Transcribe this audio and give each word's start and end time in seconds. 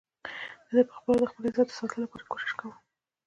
ده 0.73 0.81
په 0.89 0.93
خپله 0.99 1.17
د 1.19 1.25
خپل 1.31 1.43
عزت 1.49 1.67
د 1.69 1.77
ساتلو 1.79 2.03
لپاره 2.05 2.27
کوشش 2.31 2.51
کاوه. 2.59 2.75